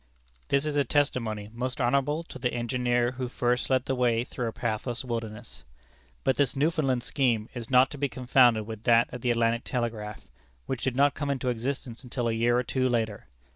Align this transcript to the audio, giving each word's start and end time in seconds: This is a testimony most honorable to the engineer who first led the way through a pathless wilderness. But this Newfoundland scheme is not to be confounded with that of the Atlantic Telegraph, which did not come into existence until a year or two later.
This 0.49 0.65
is 0.65 0.75
a 0.75 0.83
testimony 0.83 1.51
most 1.53 1.79
honorable 1.79 2.23
to 2.23 2.39
the 2.39 2.51
engineer 2.55 3.11
who 3.11 3.27
first 3.27 3.69
led 3.69 3.85
the 3.85 3.93
way 3.93 4.23
through 4.23 4.47
a 4.47 4.51
pathless 4.51 5.05
wilderness. 5.05 5.63
But 6.23 6.37
this 6.37 6.55
Newfoundland 6.55 7.03
scheme 7.03 7.49
is 7.53 7.69
not 7.69 7.91
to 7.91 7.99
be 7.99 8.09
confounded 8.09 8.63
with 8.63 8.81
that 8.85 9.13
of 9.13 9.21
the 9.21 9.29
Atlantic 9.29 9.63
Telegraph, 9.63 10.23
which 10.65 10.83
did 10.85 10.95
not 10.95 11.13
come 11.13 11.29
into 11.29 11.49
existence 11.49 12.03
until 12.03 12.27
a 12.27 12.31
year 12.33 12.57
or 12.57 12.63
two 12.63 12.89
later. 12.89 13.27